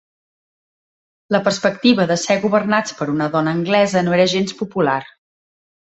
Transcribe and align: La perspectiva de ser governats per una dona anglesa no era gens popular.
La 1.35 1.41
perspectiva 1.49 2.09
de 2.13 2.17
ser 2.23 2.39
governats 2.47 2.99
per 3.03 3.09
una 3.17 3.31
dona 3.39 3.57
anglesa 3.61 4.07
no 4.09 4.19
era 4.21 4.31
gens 4.37 4.61
popular. 4.65 5.01